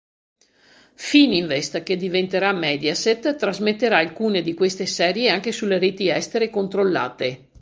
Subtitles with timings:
[1.09, 7.49] Fininvest, che diventerà Mediaset, trasmetterà alcune di queste serie anche sulle reti estere controllate.